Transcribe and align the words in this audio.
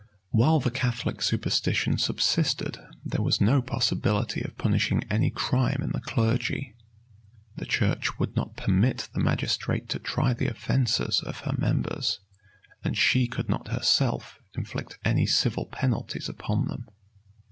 While 0.31 0.59
the 0.59 0.71
Catholic 0.71 1.21
superstition 1.21 1.99
subsisted, 1.99 2.79
there 3.05 3.21
was 3.21 3.39
no 3.39 3.61
possibility 3.61 4.41
of 4.41 4.57
punishing 4.57 5.03
any 5.11 5.29
crime 5.29 5.77
in 5.79 5.91
the 5.91 6.01
clergy: 6.01 6.73
the 7.55 7.67
church 7.67 8.17
would 8.17 8.35
not 8.35 8.57
permit 8.57 9.09
the 9.13 9.19
magistrate 9.19 9.89
to 9.89 9.99
try 9.99 10.33
the 10.33 10.47
offences 10.47 11.19
of 11.19 11.41
her 11.41 11.53
members, 11.55 12.19
and 12.83 12.97
she 12.97 13.27
could 13.27 13.47
not 13.47 13.67
herself 13.67 14.39
inflict 14.55 14.97
any 15.05 15.27
civil 15.27 15.67
penalties 15.67 16.27
upon 16.27 16.65
them. 16.67 16.87